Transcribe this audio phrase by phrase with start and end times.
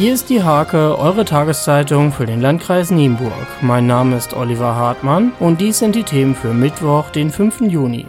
[0.00, 3.46] Hier ist die Hake, eure Tageszeitung für den Landkreis Nienburg.
[3.60, 7.60] Mein Name ist Oliver Hartmann und dies sind die Themen für Mittwoch, den 5.
[7.68, 8.06] Juni.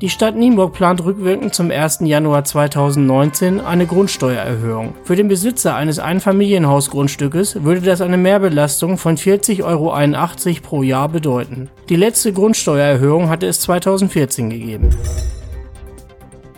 [0.00, 1.98] Die Stadt Nienburg plant rückwirkend zum 1.
[2.04, 4.94] Januar 2019 eine Grundsteuererhöhung.
[5.04, 11.68] Für den Besitzer eines Einfamilienhausgrundstückes würde das eine Mehrbelastung von 40,81 Euro pro Jahr bedeuten.
[11.90, 14.88] Die letzte Grundsteuererhöhung hatte es 2014 gegeben.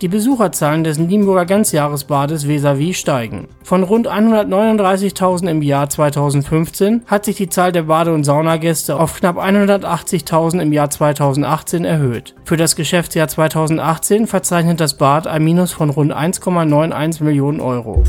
[0.01, 3.47] Die Besucherzahlen des Nienburger Ganzjahresbades Vis-à-vis steigen.
[3.63, 9.15] Von rund 139.000 im Jahr 2015 hat sich die Zahl der Bade- und Saunagäste auf
[9.15, 12.35] knapp 180.000 im Jahr 2018 erhöht.
[12.45, 18.03] Für das Geschäftsjahr 2018 verzeichnet das Bad ein Minus von rund 1,91 Millionen Euro.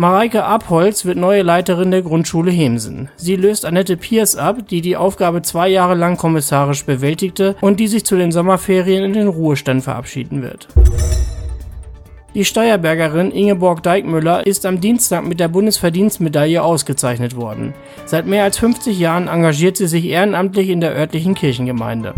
[0.00, 3.10] Mareike Abholz wird neue Leiterin der Grundschule Hemsen.
[3.16, 7.86] Sie löst Annette Piers ab, die die Aufgabe zwei Jahre lang kommissarisch bewältigte und die
[7.86, 10.68] sich zu den Sommerferien in den Ruhestand verabschieden wird.
[12.34, 17.74] Die Steuerbergerin Ingeborg Deikmüller ist am Dienstag mit der Bundesverdienstmedaille ausgezeichnet worden.
[18.06, 22.14] Seit mehr als 50 Jahren engagiert sie sich ehrenamtlich in der örtlichen Kirchengemeinde.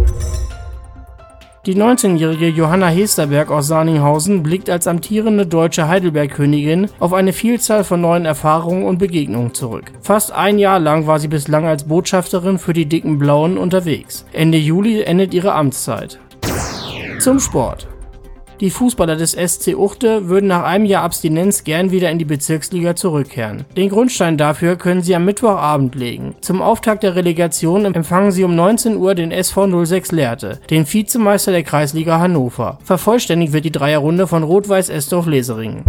[1.64, 8.00] Die 19-jährige Johanna Hesterberg aus Sarninghausen blickt als amtierende deutsche Heidelberg-Königin auf eine Vielzahl von
[8.00, 9.92] neuen Erfahrungen und Begegnungen zurück.
[10.00, 14.26] Fast ein Jahr lang war sie bislang als Botschafterin für die dicken Blauen unterwegs.
[14.32, 16.18] Ende Juli endet ihre Amtszeit.
[17.20, 17.86] Zum Sport.
[18.62, 22.94] Die Fußballer des SC Uchte würden nach einem Jahr Abstinenz gern wieder in die Bezirksliga
[22.94, 23.64] zurückkehren.
[23.76, 26.36] Den Grundstein dafür können sie am Mittwochabend legen.
[26.42, 31.50] Zum Auftakt der Relegation empfangen sie um 19 Uhr den SV 06 Lehrte, den Vizemeister
[31.50, 32.78] der Kreisliga Hannover.
[32.84, 35.82] Vervollständigt wird die Dreierrunde von Rot-Weiß Estorf Leseringen.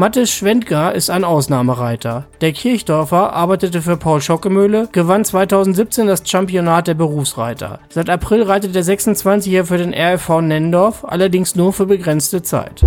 [0.00, 2.24] Mathis Schwendger ist ein Ausnahmereiter.
[2.40, 7.80] Der Kirchdorfer arbeitete für Paul Schockemöhle, gewann 2017 das Championat der Berufsreiter.
[7.90, 12.82] Seit April reitet der 26er für den RFV Nendorf, allerdings nur für begrenzte Zeit.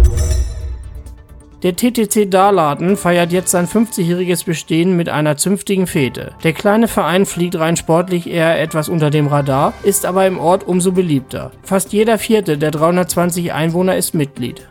[1.62, 6.32] Der TTC Darladen feiert jetzt sein 50-jähriges Bestehen mit einer zünftigen Fete.
[6.44, 10.68] Der kleine Verein fliegt rein sportlich eher etwas unter dem Radar, ist aber im Ort
[10.68, 11.52] umso beliebter.
[11.62, 14.68] Fast jeder vierte der 320 Einwohner ist Mitglied.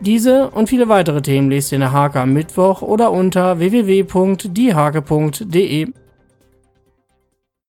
[0.00, 5.88] Diese und viele weitere Themen lest ihr in der Hake am Mittwoch oder unter www.diehake.de.